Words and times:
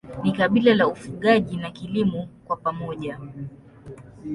Ni 0.23 0.31
kabila 0.31 0.75
la 0.75 0.87
ufugaji 0.87 1.57
na 1.57 1.71
kilimo 1.71 2.27
kwa 2.45 2.57
pamoja. 2.57 3.19